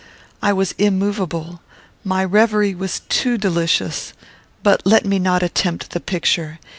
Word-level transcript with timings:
I 0.41 0.51
was 0.51 0.71
immovable. 0.79 1.61
My 2.03 2.23
reverie 2.25 2.73
was 2.73 3.01
too 3.07 3.37
delicious; 3.37 4.13
but 4.63 4.81
let 4.83 5.05
me 5.05 5.19
not 5.19 5.43
attempt 5.43 5.91
the 5.91 5.99
picture. 5.99 6.57